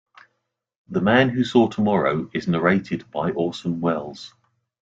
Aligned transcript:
"The 0.89 0.99
Man 0.99 1.29
Who 1.29 1.43
Saw 1.43 1.67
Tomorrow" 1.69 2.27
is 2.33 2.47
narrated 2.47 3.11
by 3.11 3.29
Orson 3.29 3.81
Welles. 3.81 4.33